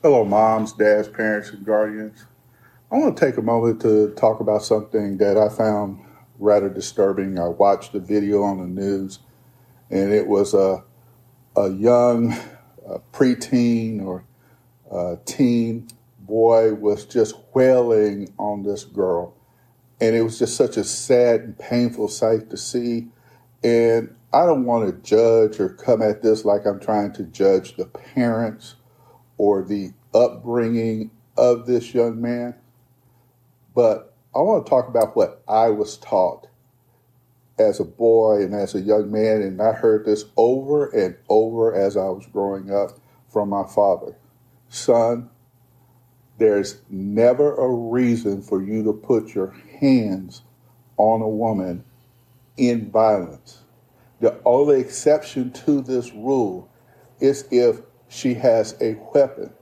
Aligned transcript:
Hello, 0.00 0.24
moms, 0.24 0.74
dads, 0.74 1.08
parents, 1.08 1.50
and 1.50 1.66
guardians. 1.66 2.24
I 2.88 2.96
want 2.98 3.16
to 3.16 3.26
take 3.26 3.36
a 3.36 3.42
moment 3.42 3.82
to 3.82 4.14
talk 4.14 4.38
about 4.38 4.62
something 4.62 5.16
that 5.16 5.36
I 5.36 5.48
found 5.48 5.98
rather 6.38 6.68
disturbing. 6.68 7.36
I 7.36 7.48
watched 7.48 7.96
a 7.96 7.98
video 7.98 8.44
on 8.44 8.58
the 8.58 8.80
news, 8.80 9.18
and 9.90 10.12
it 10.12 10.28
was 10.28 10.54
a, 10.54 10.84
a 11.56 11.70
young 11.70 12.32
a 12.86 13.00
preteen 13.12 14.00
or 14.06 14.24
a 14.88 15.18
teen 15.24 15.88
boy 16.20 16.74
was 16.74 17.04
just 17.04 17.34
wailing 17.52 18.32
on 18.38 18.62
this 18.62 18.84
girl. 18.84 19.34
And 20.00 20.14
it 20.14 20.22
was 20.22 20.38
just 20.38 20.54
such 20.54 20.76
a 20.76 20.84
sad 20.84 21.40
and 21.40 21.58
painful 21.58 22.06
sight 22.06 22.50
to 22.50 22.56
see. 22.56 23.08
And 23.64 24.14
I 24.32 24.46
don't 24.46 24.64
want 24.64 24.86
to 24.86 25.02
judge 25.02 25.58
or 25.58 25.70
come 25.70 26.02
at 26.02 26.22
this 26.22 26.44
like 26.44 26.66
I'm 26.66 26.78
trying 26.78 27.14
to 27.14 27.24
judge 27.24 27.76
the 27.76 27.86
parents 27.86 28.76
or 29.38 29.62
the 29.62 29.92
upbringing 30.14 31.10
of 31.36 31.66
this 31.66 31.94
young 31.94 32.20
man, 32.20 32.54
but 33.74 34.14
I 34.34 34.40
want 34.40 34.66
to 34.66 34.70
talk 34.70 34.88
about 34.88 35.16
what 35.16 35.42
I 35.48 35.68
was 35.70 35.96
taught 35.96 36.48
as 37.58 37.80
a 37.80 37.84
boy 37.84 38.42
and 38.42 38.54
as 38.54 38.74
a 38.74 38.80
young 38.80 39.10
man, 39.10 39.42
and 39.42 39.60
I 39.60 39.72
heard 39.72 40.04
this 40.04 40.24
over 40.36 40.88
and 40.90 41.16
over 41.28 41.74
as 41.74 41.96
I 41.96 42.04
was 42.04 42.26
growing 42.26 42.70
up 42.70 42.98
from 43.28 43.48
my 43.48 43.64
father. 43.66 44.16
Son, 44.68 45.30
there's 46.38 46.80
never 46.88 47.54
a 47.54 47.68
reason 47.68 48.42
for 48.42 48.62
you 48.62 48.84
to 48.84 48.92
put 48.92 49.34
your 49.34 49.56
hands 49.80 50.42
on 50.96 51.20
a 51.20 51.28
woman 51.28 51.84
in 52.56 52.90
violence. 52.90 53.62
The 54.20 54.40
only 54.44 54.80
exception 54.80 55.52
to 55.52 55.80
this 55.80 56.12
rule 56.12 56.70
is 57.20 57.46
if 57.50 57.80
she 58.08 58.34
has 58.34 58.76
a 58.80 58.94
weapon. 59.14 59.52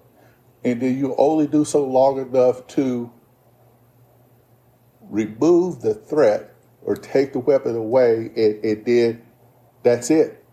And 0.65 0.81
then 0.81 0.99
you 0.99 1.15
only 1.17 1.47
do 1.47 1.65
so 1.65 1.85
long 1.85 2.19
enough 2.19 2.67
to 2.69 3.13
remove 5.03 5.83
the 5.83 5.95
threat 5.95 6.55
or 6.83 6.97
take 6.97 7.33
the 7.33 7.39
weapon 7.39 7.77
away, 7.77 8.31
and, 8.37 8.65
and 8.65 8.85
then 8.85 9.23
that's 9.83 10.11
it. 10.11 10.45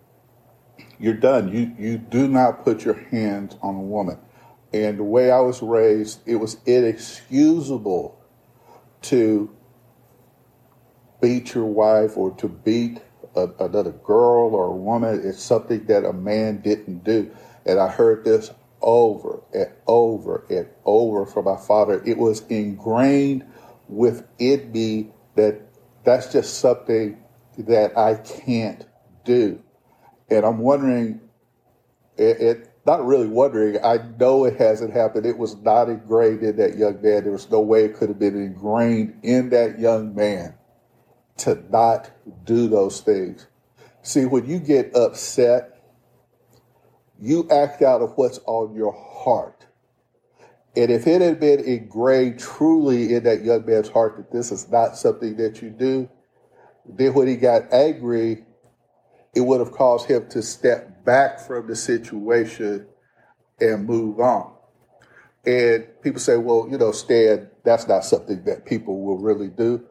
You're 1.00 1.14
done. 1.14 1.52
You 1.52 1.74
you 1.78 1.98
do 1.98 2.28
not 2.28 2.64
put 2.64 2.86
your 2.86 2.96
hands 2.96 3.56
on 3.62 3.76
a 3.76 3.82
woman. 3.82 4.18
And 4.72 4.98
the 4.98 5.04
way 5.04 5.30
I 5.30 5.40
was 5.40 5.62
raised, 5.62 6.22
it 6.26 6.38
was 6.38 6.58
inexcusable 6.66 8.20
to 9.04 9.56
beat 11.22 11.54
your 11.54 11.66
wife 11.66 12.18
or 12.18 12.32
to 12.38 12.48
beat 12.48 13.02
a, 13.36 13.50
another 13.60 13.92
girl 13.92 14.56
or 14.56 14.66
a 14.66 14.76
woman. 14.76 15.22
It's 15.24 15.44
something 15.44 15.86
that 15.86 16.06
a 16.06 16.14
man 16.14 16.62
didn't 16.62 17.04
do. 17.04 17.30
And 17.66 17.80
I 17.80 17.90
heard 17.90 18.24
this 18.26 18.52
over 18.82 19.42
and 19.54 19.72
over 19.88 20.46
and 20.50 20.68
over 20.86 21.26
from 21.26 21.46
my 21.46 21.58
father. 21.58 22.04
It 22.06 22.18
was 22.18 22.42
ingrained 22.48 23.46
within 23.88 24.72
me 24.72 25.12
that 25.36 25.62
that's 26.04 26.32
just 26.32 26.60
something 26.60 27.18
that 27.58 27.98
I 27.98 28.16
can't 28.16 28.86
do. 29.24 29.62
And 30.30 30.46
I'm 30.46 30.60
wondering, 30.60 31.22
it, 32.18 32.42
it, 32.42 32.70
not 32.86 33.06
really 33.06 33.28
wondering, 33.28 33.78
I 33.84 34.00
know 34.20 34.46
it 34.46 34.58
hasn't 34.58 34.94
happened. 34.94 35.26
It 35.26 35.38
was 35.38 35.56
not 35.58 35.88
ingrained 35.88 36.44
in 36.44 36.58
that 36.58 36.78
young 36.78 37.02
man. 37.02 37.24
There 37.24 37.32
was 37.32 37.50
no 37.50 37.62
way 37.62 37.86
it 37.86 37.96
could 37.96 38.10
have 38.10 38.20
been 38.20 38.36
ingrained 38.36 39.20
in 39.24 39.50
that 39.52 39.80
young 39.80 40.14
man 40.14 40.56
to 41.38 41.64
not 41.70 42.12
do 42.44 42.68
those 42.68 43.00
things. 43.00 43.48
See, 44.02 44.26
when 44.26 44.46
you 44.46 44.60
get 44.60 44.96
upset 44.96 45.73
you 47.20 47.48
act 47.50 47.82
out 47.82 48.02
of 48.02 48.14
what's 48.16 48.40
on 48.46 48.76
your 48.76 48.94
heart. 48.94 49.66
And 50.76 50.90
if 50.92 51.06
it 51.06 51.22
had 51.22 51.40
been 51.40 51.60
ingrained 51.60 52.40
truly 52.40 53.14
in 53.14 53.24
that 53.24 53.44
young 53.44 53.66
man's 53.66 53.90
heart 53.90 54.18
that 54.18 54.32
this 54.32 54.52
is 54.52 54.70
not 54.70 54.98
something 54.98 55.38
that 55.38 55.62
you 55.62 55.70
do, 55.70 56.10
then 56.86 57.14
when 57.14 57.28
he 57.28 57.36
got 57.36 57.72
angry, 57.72 58.46
it 59.36 59.42
would 59.42 59.60
have 59.60 59.72
caused 59.72 60.08
him 60.08 60.28
to 60.30 60.42
step 60.42 61.06
back 61.06 61.40
from 61.40 61.68
the 61.68 61.76
situation 61.76 62.88
and 63.60 63.86
move 63.86 64.20
on. 64.20 64.52
And 65.46 65.88
people 66.02 66.20
say, 66.20 66.38
well, 66.38 66.68
you 66.70 66.78
know, 66.78 66.92
Stan, 66.92 67.50
that's 67.64 67.88
not 67.88 68.06
something 68.06 68.44
that 68.46 68.66
people 68.66 69.02
will 69.04 69.18
really 69.18 69.50
do. 69.50 69.86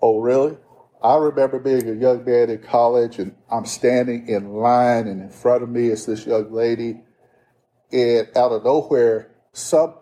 Oh, 0.00 0.20
really? 0.20 0.56
I 1.02 1.16
remember 1.16 1.58
being 1.58 1.88
a 1.88 1.94
young 1.94 2.24
man 2.24 2.50
in 2.50 2.58
college 2.58 3.18
and 3.18 3.34
I'm 3.50 3.64
standing 3.64 4.28
in 4.28 4.52
line 4.52 5.06
and 5.06 5.22
in 5.22 5.30
front 5.30 5.62
of 5.62 5.68
me 5.68 5.88
is 5.88 6.06
this 6.06 6.26
young 6.26 6.52
lady 6.52 7.00
and 7.90 8.28
out 8.36 8.52
of 8.52 8.64
nowhere 8.64 9.30
some 9.52 9.94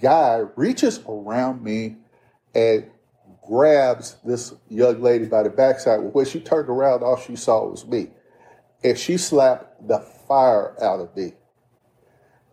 guy 0.00 0.42
reaches 0.56 1.00
around 1.08 1.62
me 1.62 1.96
and 2.54 2.90
grabs 3.46 4.16
this 4.24 4.54
young 4.68 5.00
lady 5.00 5.26
by 5.26 5.42
the 5.42 5.50
backside. 5.50 6.00
When 6.00 6.24
she 6.24 6.40
turned 6.40 6.68
around, 6.68 7.02
all 7.02 7.16
she 7.16 7.36
saw 7.36 7.66
was 7.66 7.86
me. 7.86 8.10
And 8.84 8.98
she 8.98 9.16
slapped 9.16 9.86
the 9.86 10.00
fire 10.28 10.74
out 10.82 11.00
of 11.00 11.16
me. 11.16 11.32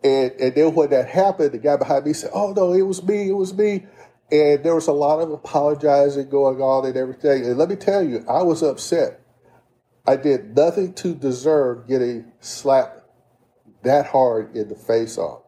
And, 0.03 0.31
and 0.33 0.55
then 0.55 0.75
when 0.75 0.89
that 0.89 1.07
happened, 1.07 1.53
the 1.53 1.57
guy 1.57 1.77
behind 1.77 2.05
me 2.05 2.13
said, 2.13 2.31
Oh 2.33 2.53
no, 2.53 2.73
it 2.73 2.81
was 2.81 3.03
me, 3.03 3.29
it 3.29 3.33
was 3.33 3.53
me. 3.53 3.85
And 4.31 4.63
there 4.63 4.75
was 4.75 4.87
a 4.87 4.93
lot 4.93 5.19
of 5.19 5.31
apologizing 5.31 6.29
going 6.29 6.61
on 6.61 6.85
and 6.85 6.97
everything. 6.97 7.45
And 7.45 7.57
let 7.57 7.69
me 7.69 7.75
tell 7.75 8.03
you, 8.03 8.25
I 8.27 8.41
was 8.41 8.63
upset. 8.63 9.21
I 10.07 10.15
did 10.15 10.55
nothing 10.55 10.93
to 10.95 11.13
deserve 11.13 11.87
getting 11.87 12.31
slapped 12.39 13.01
that 13.83 14.07
hard 14.07 14.55
in 14.55 14.69
the 14.69 14.75
face 14.75 15.17
off. 15.17 15.43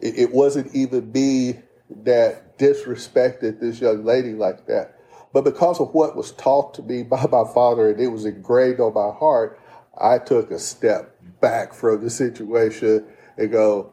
It, 0.00 0.18
it 0.18 0.32
wasn't 0.32 0.74
even 0.74 1.12
me 1.12 1.60
that 2.04 2.58
disrespected 2.58 3.60
this 3.60 3.80
young 3.80 4.04
lady 4.04 4.32
like 4.32 4.66
that. 4.66 4.96
But 5.32 5.44
because 5.44 5.80
of 5.80 5.94
what 5.94 6.16
was 6.16 6.32
taught 6.32 6.74
to 6.74 6.82
me 6.82 7.02
by 7.04 7.26
my 7.26 7.44
father 7.54 7.90
and 7.90 8.00
it 8.00 8.08
was 8.08 8.24
engraved 8.24 8.80
on 8.80 8.94
my 8.94 9.16
heart, 9.16 9.58
I 9.98 10.18
took 10.18 10.50
a 10.50 10.58
step 10.58 11.16
back 11.40 11.74
from 11.74 12.02
the 12.02 12.10
situation 12.10 13.06
and 13.36 13.50
go, 13.50 13.92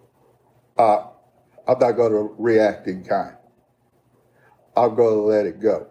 uh, 0.77 1.07
I'm 1.67 1.79
not 1.79 1.93
going 1.93 2.11
to 2.11 2.33
react 2.37 2.87
in 2.87 3.03
kind. 3.03 3.36
I'm 4.77 4.95
going 4.95 5.15
to 5.15 5.21
let 5.21 5.45
it 5.47 5.59
go 5.59 5.87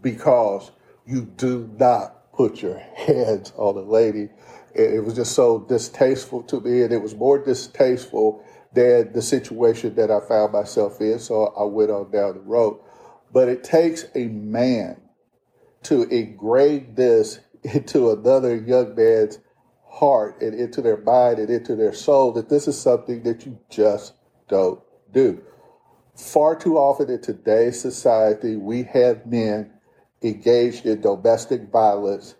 because 0.00 0.72
you 1.06 1.22
do 1.36 1.70
not 1.78 2.32
put 2.32 2.62
your 2.62 2.78
hands 2.78 3.52
on 3.56 3.76
a 3.76 3.80
lady. 3.80 4.30
It 4.74 5.04
was 5.04 5.14
just 5.14 5.32
so 5.32 5.60
distasteful 5.60 6.42
to 6.44 6.60
me, 6.60 6.82
and 6.82 6.92
it 6.92 7.02
was 7.02 7.14
more 7.14 7.38
distasteful 7.38 8.44
than 8.72 9.12
the 9.12 9.22
situation 9.22 9.94
that 9.94 10.10
I 10.10 10.20
found 10.20 10.52
myself 10.52 11.00
in. 11.00 11.18
So 11.18 11.46
I 11.58 11.64
went 11.64 11.90
on 11.90 12.10
down 12.10 12.34
the 12.34 12.40
road. 12.40 12.80
But 13.32 13.48
it 13.48 13.64
takes 13.64 14.06
a 14.14 14.26
man 14.26 15.00
to 15.84 16.04
engrave 16.04 16.94
this 16.94 17.40
into 17.62 18.10
another 18.10 18.56
young 18.56 18.94
man's 18.94 19.38
heart 19.88 20.40
and 20.42 20.54
into 20.54 20.82
their 20.82 20.98
mind 20.98 21.38
and 21.38 21.50
into 21.50 21.74
their 21.74 21.92
soul 21.92 22.32
that 22.32 22.48
this 22.48 22.68
is 22.68 22.80
something 22.80 23.22
that 23.22 23.46
you 23.46 23.58
just 23.70 24.14
don't 24.48 24.80
do. 25.12 25.42
Far 26.16 26.56
too 26.56 26.78
often 26.78 27.10
in 27.10 27.20
today's 27.20 27.78
society, 27.78 28.56
we 28.56 28.84
have 28.84 29.26
men 29.26 29.70
engaged 30.22 30.86
in 30.86 31.02
domestic 31.02 31.70
violence 31.70 32.34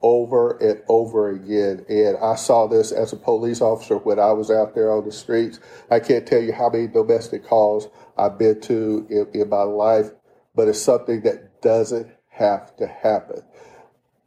over 0.00 0.56
and 0.58 0.80
over 0.88 1.30
again. 1.30 1.84
And 1.88 2.16
I 2.18 2.36
saw 2.36 2.68
this 2.68 2.92
as 2.92 3.12
a 3.12 3.16
police 3.16 3.60
officer 3.60 3.96
when 3.96 4.20
I 4.20 4.30
was 4.32 4.48
out 4.48 4.76
there 4.76 4.92
on 4.92 5.04
the 5.04 5.10
streets. 5.10 5.58
I 5.90 5.98
can't 5.98 6.24
tell 6.24 6.40
you 6.40 6.52
how 6.52 6.70
many 6.70 6.86
domestic 6.86 7.44
calls 7.44 7.88
I've 8.16 8.38
been 8.38 8.60
to 8.62 9.06
in, 9.10 9.40
in 9.40 9.48
my 9.48 9.62
life, 9.62 10.12
but 10.54 10.68
it's 10.68 10.80
something 10.80 11.22
that 11.22 11.60
doesn't 11.62 12.06
have 12.28 12.76
to 12.76 12.86
happen. 12.86 13.42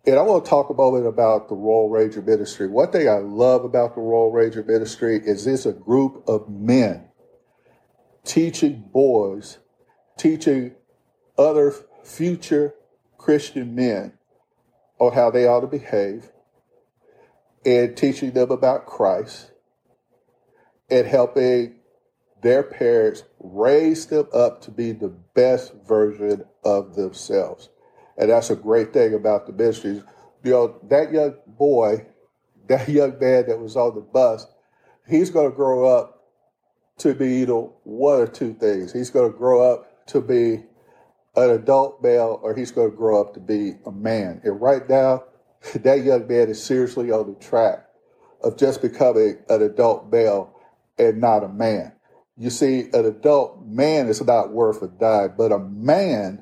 And 0.05 0.17
I 0.17 0.23
want 0.23 0.43
to 0.43 0.49
talk 0.49 0.69
a 0.69 0.73
moment 0.73 1.07
about 1.07 1.47
the 1.47 1.55
Royal 1.55 1.89
Ranger 1.89 2.21
Ministry. 2.21 2.67
One 2.67 2.91
thing 2.91 3.07
I 3.07 3.19
love 3.19 3.63
about 3.63 3.95
the 3.95 4.01
Royal 4.01 4.31
Ranger 4.31 4.63
Ministry 4.63 5.21
is 5.23 5.47
it's 5.47 5.65
a 5.65 5.71
group 5.71 6.23
of 6.27 6.49
men 6.49 7.08
teaching 8.23 8.89
boys, 8.91 9.59
teaching 10.17 10.75
other 11.37 11.73
future 12.03 12.75
Christian 13.17 13.75
men 13.75 14.13
on 14.99 15.13
how 15.13 15.31
they 15.31 15.47
ought 15.47 15.61
to 15.61 15.67
behave 15.67 16.31
and 17.65 17.95
teaching 17.95 18.31
them 18.31 18.51
about 18.51 18.85
Christ 18.85 19.51
and 20.89 21.05
helping 21.05 21.75
their 22.41 22.63
parents 22.63 23.23
raise 23.39 24.05
them 24.07 24.27
up 24.33 24.61
to 24.61 24.71
be 24.71 24.91
the 24.91 25.09
best 25.09 25.73
version 25.87 26.45
of 26.63 26.95
themselves. 26.95 27.69
And 28.17 28.29
that's 28.29 28.49
a 28.49 28.55
great 28.55 28.93
thing 28.93 29.13
about 29.13 29.45
the 29.45 29.53
ministries. 29.53 30.03
You 30.43 30.51
know, 30.51 30.79
that 30.89 31.11
young 31.11 31.35
boy, 31.47 32.05
that 32.67 32.87
young 32.89 33.19
man 33.19 33.47
that 33.47 33.59
was 33.59 33.75
on 33.75 33.95
the 33.95 34.01
bus, 34.01 34.47
he's 35.07 35.29
going 35.29 35.49
to 35.49 35.55
grow 35.55 35.85
up 35.85 36.18
to 36.99 37.13
be 37.13 37.41
either 37.41 37.55
one 37.83 38.19
or 38.19 38.27
two 38.27 38.53
things. 38.53 38.93
He's 38.93 39.09
going 39.09 39.31
to 39.31 39.37
grow 39.37 39.71
up 39.71 40.05
to 40.07 40.21
be 40.21 40.63
an 41.35 41.49
adult 41.51 42.01
male 42.01 42.39
or 42.43 42.55
he's 42.55 42.71
going 42.71 42.91
to 42.91 42.97
grow 42.97 43.21
up 43.21 43.33
to 43.33 43.39
be 43.39 43.75
a 43.85 43.91
man. 43.91 44.41
And 44.43 44.59
right 44.61 44.87
now, 44.89 45.23
that 45.75 46.03
young 46.03 46.27
man 46.27 46.49
is 46.49 46.63
seriously 46.63 47.11
on 47.11 47.33
the 47.33 47.39
track 47.39 47.85
of 48.43 48.57
just 48.57 48.81
becoming 48.81 49.37
an 49.49 49.61
adult 49.61 50.11
male 50.11 50.55
and 50.97 51.19
not 51.19 51.43
a 51.43 51.49
man. 51.49 51.93
You 52.37 52.49
see, 52.49 52.89
an 52.93 53.05
adult 53.05 53.65
man 53.65 54.07
is 54.07 54.23
not 54.23 54.51
worth 54.51 54.81
a 54.81 54.87
dime, 54.87 55.33
but 55.37 55.51
a 55.51 55.59
man 55.59 56.41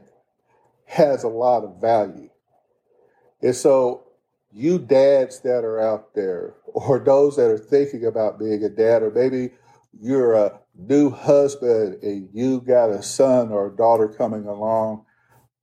has 0.85 1.23
a 1.23 1.27
lot 1.27 1.63
of 1.63 1.81
value. 1.81 2.29
And 3.41 3.55
so, 3.55 4.03
you 4.51 4.79
dads 4.79 5.41
that 5.41 5.63
are 5.63 5.79
out 5.79 6.13
there, 6.13 6.55
or 6.65 6.99
those 6.99 7.35
that 7.35 7.49
are 7.49 7.57
thinking 7.57 8.05
about 8.05 8.39
being 8.39 8.63
a 8.63 8.69
dad, 8.69 9.03
or 9.03 9.11
maybe 9.11 9.51
you're 10.01 10.33
a 10.33 10.59
new 10.75 11.09
husband 11.09 12.03
and 12.03 12.29
you 12.33 12.61
got 12.61 12.89
a 12.89 13.01
son 13.01 13.51
or 13.51 13.67
a 13.67 13.75
daughter 13.75 14.07
coming 14.07 14.45
along, 14.45 15.05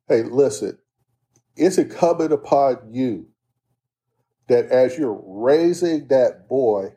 hey, 0.08 0.22
listen, 0.22 0.78
it's 1.56 1.78
incumbent 1.78 2.32
upon 2.32 2.92
you 2.92 3.26
that 4.48 4.66
as 4.66 4.98
you're 4.98 5.22
raising 5.24 6.08
that 6.08 6.48
boy, 6.48 6.94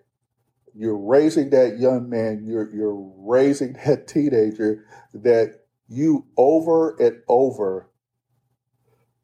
you're 0.73 0.97
raising 0.97 1.49
that 1.51 1.79
young 1.79 2.09
man, 2.09 2.45
you're 2.45 2.73
you're 2.73 3.11
raising 3.17 3.73
that 3.85 4.07
teenager, 4.07 4.85
that 5.13 5.61
you 5.87 6.25
over 6.35 6.95
and 6.97 7.21
over, 7.27 7.89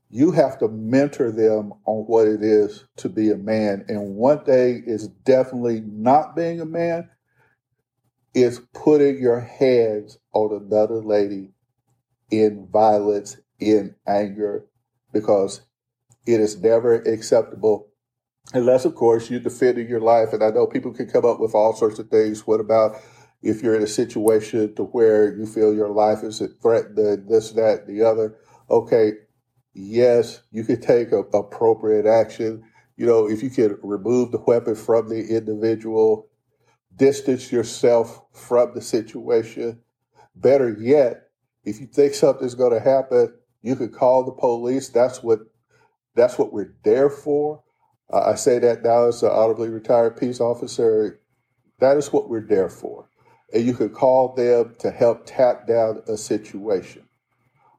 you 0.09 0.31
have 0.31 0.57
to 0.59 0.67
mentor 0.67 1.31
them 1.31 1.73
on 1.85 2.05
what 2.05 2.27
it 2.27 2.41
is 2.41 2.85
to 2.97 3.09
be 3.09 3.31
a 3.31 3.37
man. 3.37 3.83
And 3.87 4.15
one 4.15 4.43
thing 4.45 4.83
is 4.85 5.07
definitely 5.07 5.81
not 5.81 6.35
being 6.35 6.61
a 6.61 6.65
man 6.65 7.09
is 8.33 8.61
putting 8.73 9.19
your 9.19 9.39
hands 9.39 10.17
on 10.33 10.55
another 10.55 11.03
lady 11.03 11.51
in 12.31 12.67
violence, 12.71 13.37
in 13.59 13.95
anger, 14.07 14.65
because 15.11 15.61
it 16.25 16.39
is 16.39 16.59
never 16.59 16.95
acceptable 16.95 17.89
unless, 18.53 18.85
of 18.85 18.95
course, 18.95 19.29
you're 19.29 19.39
defending 19.39 19.87
your 19.87 20.01
life. 20.01 20.33
And 20.33 20.43
I 20.43 20.49
know 20.49 20.67
people 20.67 20.93
can 20.93 21.07
come 21.07 21.25
up 21.25 21.39
with 21.39 21.55
all 21.55 21.73
sorts 21.73 21.99
of 21.99 22.09
things. 22.09 22.45
What 22.45 22.59
about 22.59 22.95
if 23.41 23.61
you're 23.61 23.75
in 23.75 23.83
a 23.83 23.87
situation 23.87 24.75
to 24.75 24.83
where 24.83 25.35
you 25.35 25.45
feel 25.45 25.73
your 25.73 25.89
life 25.89 26.23
is 26.23 26.41
threatened, 26.61 27.29
this, 27.29 27.51
that, 27.51 27.87
the 27.87 28.03
other? 28.03 28.37
Okay, 28.69 29.13
yes, 29.73 30.41
you 30.51 30.63
can 30.63 30.81
take 30.81 31.11
a, 31.11 31.19
appropriate 31.19 32.05
action. 32.05 32.63
You 32.97 33.05
know, 33.05 33.29
if 33.29 33.41
you 33.41 33.49
can 33.49 33.77
remove 33.81 34.31
the 34.31 34.43
weapon 34.45 34.75
from 34.75 35.09
the 35.09 35.35
individual, 35.35 36.29
distance 36.95 37.51
yourself 37.51 38.23
from 38.33 38.73
the 38.73 38.81
situation. 38.81 39.79
Better 40.35 40.69
yet, 40.69 41.29
if 41.63 41.79
you 41.79 41.87
think 41.87 42.13
something's 42.13 42.55
going 42.55 42.73
to 42.73 42.79
happen, 42.79 43.33
you 43.61 43.75
could 43.75 43.93
call 43.93 44.23
the 44.23 44.31
police. 44.31 44.89
That's 44.89 45.23
what 45.23 45.39
that's 46.15 46.37
what 46.37 46.53
we're 46.53 46.75
there 46.83 47.09
for. 47.09 47.63
Uh, 48.11 48.31
I 48.31 48.35
say 48.35 48.59
that 48.59 48.83
now 48.83 49.07
as 49.07 49.23
an 49.23 49.31
honorably 49.31 49.69
retired 49.69 50.17
peace 50.17 50.39
officer. 50.39 51.19
That 51.79 51.97
is 51.97 52.13
what 52.13 52.29
we're 52.29 52.45
there 52.45 52.69
for. 52.69 53.09
And 53.51 53.65
you 53.65 53.73
could 53.73 53.93
call 53.93 54.35
them 54.35 54.75
to 54.79 54.91
help 54.91 55.23
tap 55.25 55.67
down 55.67 56.03
a 56.07 56.17
situation. 56.17 57.03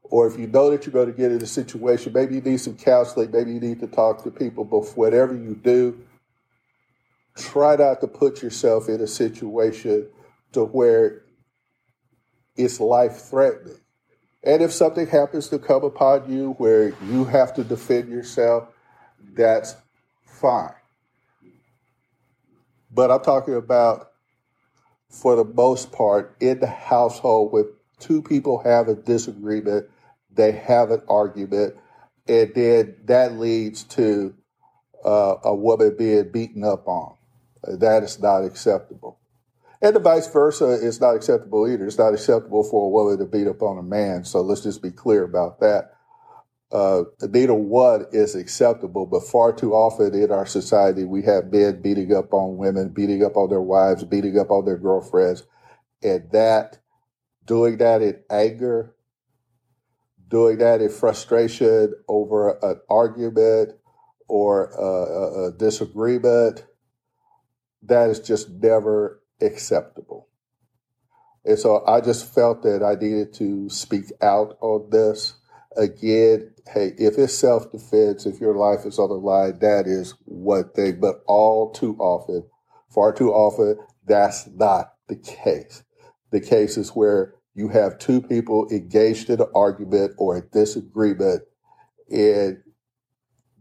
Or 0.03 0.27
if 0.27 0.37
you 0.37 0.47
know 0.47 0.69
that 0.69 0.85
you're 0.85 0.93
going 0.93 1.11
to 1.11 1.17
get 1.17 1.31
in 1.31 1.41
a 1.41 1.47
situation, 1.47 2.13
maybe 2.13 2.35
you 2.35 2.41
need 2.41 2.59
some 2.59 2.75
counseling, 2.75 3.31
maybe 3.31 3.53
you 3.53 3.59
need 3.59 3.79
to 3.79 3.87
talk 3.87 4.23
to 4.23 4.31
people, 4.31 4.63
but 4.63 4.85
whatever 4.97 5.33
you 5.33 5.55
do, 5.55 5.99
try 7.35 7.75
not 7.75 8.01
to 8.01 8.07
put 8.07 8.41
yourself 8.41 8.87
in 8.89 9.01
a 9.01 9.07
situation 9.07 10.07
to 10.53 10.63
where 10.63 11.23
it's 12.55 12.79
life 12.79 13.17
threatening. 13.17 13.77
And 14.43 14.61
if 14.61 14.71
something 14.71 15.07
happens 15.07 15.49
to 15.49 15.59
come 15.59 15.83
upon 15.83 16.31
you 16.31 16.51
where 16.53 16.93
you 17.05 17.25
have 17.25 17.53
to 17.55 17.63
defend 17.63 18.09
yourself, 18.09 18.69
that's 19.33 19.75
fine. 20.23 20.73
But 22.91 23.11
I'm 23.11 23.21
talking 23.21 23.55
about, 23.55 24.11
for 25.09 25.35
the 25.35 25.43
most 25.43 25.91
part, 25.91 26.37
in 26.39 26.59
the 26.59 26.67
household, 26.67 27.51
when 27.51 27.65
two 27.99 28.21
people 28.21 28.59
have 28.63 28.87
a 28.87 28.95
disagreement, 28.95 29.89
they 30.31 30.51
have 30.51 30.91
an 30.91 31.01
argument, 31.09 31.75
and 32.27 32.53
then 32.53 32.95
that 33.05 33.37
leads 33.37 33.83
to 33.83 34.33
uh, 35.03 35.35
a 35.43 35.55
woman 35.55 35.95
being 35.97 36.29
beaten 36.31 36.63
up 36.63 36.87
on. 36.87 37.14
That 37.67 38.03
is 38.03 38.19
not 38.19 38.43
acceptable. 38.43 39.19
And 39.81 39.95
the 39.95 39.99
vice 39.99 40.27
versa 40.27 40.69
is 40.71 41.01
not 41.01 41.15
acceptable 41.15 41.67
either. 41.67 41.85
It's 41.85 41.97
not 41.97 42.13
acceptable 42.13 42.63
for 42.63 42.85
a 42.85 42.89
woman 42.89 43.19
to 43.19 43.25
beat 43.25 43.47
up 43.47 43.61
on 43.61 43.77
a 43.77 43.83
man. 43.83 44.23
So 44.23 44.41
let's 44.41 44.61
just 44.61 44.81
be 44.81 44.91
clear 44.91 45.23
about 45.23 45.59
that. 45.59 45.91
Uh, 46.71 47.03
neither 47.21 47.53
one 47.53 48.05
is 48.11 48.35
acceptable, 48.35 49.05
but 49.05 49.23
far 49.23 49.53
too 49.53 49.73
often 49.73 50.13
in 50.13 50.31
our 50.31 50.45
society, 50.45 51.03
we 51.03 51.21
have 51.21 51.51
men 51.51 51.81
beating 51.81 52.13
up 52.13 52.33
on 52.33 52.57
women, 52.57 52.89
beating 52.89 53.23
up 53.23 53.37
on 53.37 53.49
their 53.49 53.61
wives, 53.61 54.03
beating 54.03 54.39
up 54.39 54.49
on 54.49 54.65
their 54.65 54.77
girlfriends. 54.77 55.43
And 56.01 56.29
that, 56.31 56.79
doing 57.45 57.77
that 57.77 58.01
in 58.01 58.21
anger, 58.29 58.95
doing 60.27 60.57
that 60.57 60.81
in 60.81 60.89
frustration 60.89 61.93
over 62.07 62.57
an 62.61 62.81
argument 62.89 63.73
or 64.27 64.71
a, 64.71 65.47
a 65.47 65.51
disagreement, 65.51 66.65
that 67.87 68.09
is 68.09 68.19
just 68.19 68.49
never 68.49 69.21
acceptable. 69.41 70.29
And 71.45 71.59
so 71.59 71.85
I 71.85 72.01
just 72.01 72.33
felt 72.33 72.63
that 72.63 72.83
I 72.83 72.95
needed 72.95 73.33
to 73.35 73.69
speak 73.69 74.05
out 74.21 74.57
on 74.61 74.89
this. 74.89 75.35
Again, 75.77 76.53
hey, 76.67 76.93
if 76.97 77.17
it's 77.17 77.33
self 77.33 77.71
defense, 77.71 78.25
if 78.25 78.39
your 78.39 78.55
life 78.55 78.85
is 78.85 78.97
on 78.97 79.09
the 79.09 79.15
line, 79.15 79.59
that 79.59 79.85
is 79.85 80.15
one 80.25 80.69
thing. 80.69 80.99
But 80.99 81.17
all 81.27 81.71
too 81.71 81.95
often, 81.99 82.45
far 82.89 83.13
too 83.13 83.31
often, 83.31 83.77
that's 84.05 84.47
not 84.47 84.93
the 85.07 85.17
case. 85.17 85.83
The 86.31 86.39
case 86.39 86.77
is 86.77 86.89
where 86.91 87.35
you 87.53 87.67
have 87.69 87.99
two 87.99 88.21
people 88.21 88.67
engaged 88.71 89.29
in 89.29 89.41
an 89.41 89.47
argument 89.53 90.13
or 90.17 90.37
a 90.37 90.41
disagreement, 90.41 91.43
and 92.09 92.63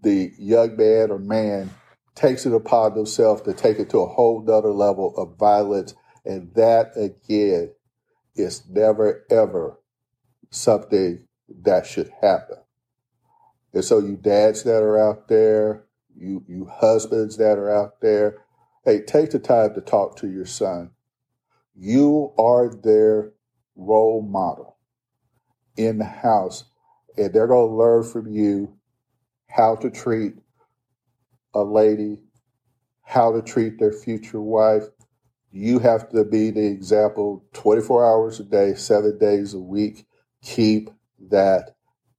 the 0.02 0.30
young 0.38 0.76
man 0.76 1.10
or 1.10 1.18
man 1.18 1.70
takes 2.14 2.46
it 2.46 2.52
upon 2.52 2.94
themselves 2.94 3.42
to 3.42 3.52
take 3.52 3.78
it 3.78 3.90
to 3.90 3.98
a 3.98 4.06
whole 4.06 4.42
nother 4.42 4.72
level 4.72 5.14
of 5.16 5.36
violence. 5.36 5.94
And 6.24 6.54
that 6.54 6.92
again 6.96 7.72
is 8.34 8.64
never 8.68 9.24
ever 9.30 9.78
something 10.50 11.26
that 11.62 11.86
should 11.86 12.10
happen. 12.20 12.56
And 13.72 13.84
so 13.84 13.98
you 13.98 14.16
dads 14.16 14.62
that 14.62 14.82
are 14.82 14.98
out 14.98 15.28
there, 15.28 15.84
you 16.16 16.44
you 16.48 16.66
husbands 16.70 17.36
that 17.38 17.58
are 17.58 17.70
out 17.70 18.00
there, 18.00 18.38
hey, 18.84 19.00
take 19.00 19.30
the 19.30 19.38
time 19.38 19.74
to 19.74 19.80
talk 19.80 20.16
to 20.18 20.28
your 20.28 20.46
son. 20.46 20.90
You 21.74 22.32
are 22.38 22.72
their 22.72 23.32
role 23.74 24.22
model 24.22 24.76
in 25.76 25.98
the 25.98 26.04
house, 26.04 26.64
and 27.16 27.32
they're 27.32 27.48
going 27.48 27.68
to 27.68 27.74
learn 27.74 28.04
from 28.04 28.28
you 28.28 28.76
how 29.48 29.74
to 29.76 29.90
treat 29.90 30.34
a 31.54 31.62
lady 31.62 32.20
how 33.02 33.32
to 33.32 33.42
treat 33.42 33.78
their 33.78 33.92
future 33.92 34.40
wife. 34.42 34.84
You 35.52 35.80
have 35.80 36.10
to 36.10 36.24
be 36.24 36.50
the 36.50 36.66
example 36.66 37.44
24 37.54 38.06
hours 38.06 38.40
a 38.40 38.44
day, 38.44 38.74
seven 38.74 39.18
days 39.18 39.54
a 39.54 39.60
week. 39.60 40.06
Keep 40.42 40.90
that 41.30 41.76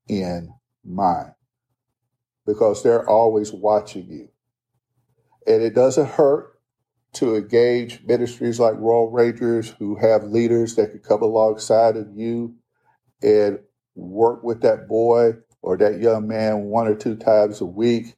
in 0.10 0.54
mind. 0.84 1.32
because 2.48 2.84
they're 2.84 3.10
always 3.10 3.54
watching 3.54 4.08
you. 4.10 4.30
And 5.48 5.64
it 5.64 5.76
doesn't 5.76 6.08
hurt 6.10 6.60
to 7.16 7.36
engage 7.36 8.04
ministries 8.06 8.60
like 8.60 8.76
Royal 8.78 9.12
Rangers 9.12 9.72
who 9.80 9.96
have 9.98 10.24
leaders 10.26 10.76
that 10.76 10.92
can 10.92 11.00
come 11.00 11.24
alongside 11.24 11.98
of 11.98 12.10
you 12.16 12.56
and 13.24 13.60
work 13.96 14.44
with 14.44 14.62
that 14.62 14.88
boy 14.88 15.34
or 15.62 15.78
that 15.78 16.00
young 16.02 16.28
man 16.28 16.66
one 16.66 16.88
or 16.88 16.96
two 16.96 17.16
times 17.16 17.62
a 17.62 17.66
week, 17.66 18.16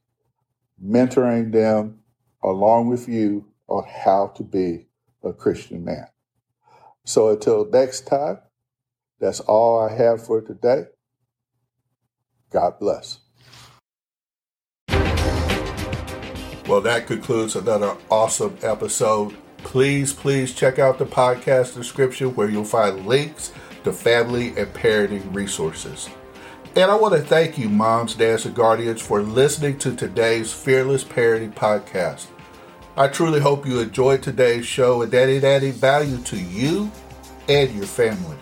mentoring 0.84 1.52
them 1.52 1.98
along 2.42 2.88
with 2.88 3.08
you 3.08 3.46
on 3.66 3.84
how 3.86 4.28
to 4.36 4.42
be 4.42 4.86
a 5.22 5.32
Christian 5.32 5.84
man. 5.84 6.06
So 7.04 7.30
until 7.30 7.68
next 7.70 8.06
time, 8.06 8.38
that's 9.20 9.40
all 9.40 9.80
I 9.80 9.94
have 9.94 10.24
for 10.24 10.40
today. 10.40 10.84
God 12.50 12.78
bless. 12.78 13.20
Well, 16.68 16.82
that 16.82 17.06
concludes 17.06 17.56
another 17.56 17.96
awesome 18.10 18.58
episode. 18.62 19.34
Please, 19.58 20.12
please 20.12 20.54
check 20.54 20.78
out 20.78 20.98
the 20.98 21.06
podcast 21.06 21.74
description 21.74 22.34
where 22.34 22.48
you'll 22.48 22.64
find 22.64 23.06
links 23.06 23.52
to 23.84 23.92
family 23.92 24.48
and 24.48 24.72
parenting 24.74 25.34
resources. 25.34 26.08
And 26.76 26.90
I 26.90 26.94
want 26.94 27.14
to 27.14 27.20
thank 27.20 27.58
you, 27.58 27.68
moms, 27.68 28.14
dads, 28.14 28.46
and 28.46 28.54
guardians, 28.54 29.00
for 29.00 29.22
listening 29.22 29.78
to 29.78 29.96
today's 29.96 30.52
Fearless 30.52 31.02
Parenting 31.02 31.52
Podcast. 31.52 32.26
I 32.96 33.08
truly 33.08 33.40
hope 33.40 33.66
you 33.66 33.80
enjoyed 33.80 34.22
today's 34.22 34.66
show 34.66 35.02
and 35.02 35.10
that 35.12 35.28
it 35.28 35.44
added 35.44 35.74
value 35.74 36.18
to 36.18 36.36
you 36.36 36.90
and 37.48 37.74
your 37.74 37.86
family. 37.86 38.36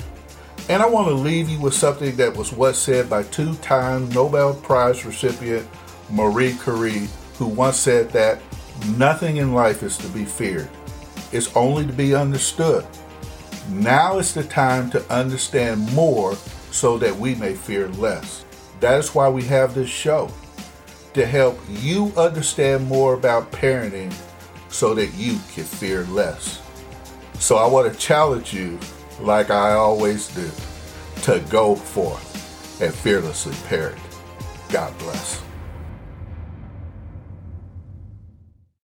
And 0.68 0.82
I 0.82 0.86
want 0.86 1.08
to 1.08 1.14
leave 1.14 1.48
you 1.48 1.60
with 1.60 1.74
something 1.74 2.16
that 2.16 2.36
was 2.36 2.52
once 2.52 2.78
said 2.78 3.08
by 3.08 3.22
two 3.24 3.54
time 3.56 4.10
Nobel 4.10 4.54
Prize 4.54 5.04
recipient 5.04 5.66
Marie 6.10 6.56
Curie, 6.62 7.08
who 7.38 7.46
once 7.46 7.76
said 7.76 8.10
that 8.10 8.40
nothing 8.96 9.36
in 9.36 9.54
life 9.54 9.82
is 9.82 9.96
to 9.98 10.08
be 10.08 10.24
feared, 10.24 10.68
it's 11.32 11.54
only 11.56 11.86
to 11.86 11.92
be 11.92 12.14
understood. 12.14 12.86
Now 13.70 14.18
is 14.18 14.34
the 14.34 14.44
time 14.44 14.90
to 14.90 15.12
understand 15.12 15.92
more 15.92 16.36
so 16.76 16.98
that 16.98 17.16
we 17.16 17.34
may 17.34 17.54
fear 17.54 17.88
less. 17.88 18.44
That 18.80 18.98
is 18.98 19.14
why 19.14 19.30
we 19.30 19.42
have 19.44 19.74
this 19.74 19.88
show 19.88 20.30
to 21.14 21.24
help 21.24 21.58
you 21.70 22.12
understand 22.18 22.86
more 22.86 23.14
about 23.14 23.50
parenting 23.50 24.12
so 24.68 24.92
that 24.94 25.14
you 25.14 25.38
can 25.54 25.64
fear 25.64 26.04
less. 26.04 26.60
So 27.38 27.56
I 27.56 27.66
want 27.66 27.90
to 27.90 27.98
challenge 27.98 28.52
you 28.52 28.78
like 29.20 29.48
I 29.48 29.72
always 29.72 30.28
do, 30.34 30.50
to 31.22 31.40
go 31.48 31.74
forth 31.74 32.82
and 32.82 32.92
fearlessly 32.92 33.54
parent. 33.68 33.98
God 34.70 34.96
bless. 34.98 35.45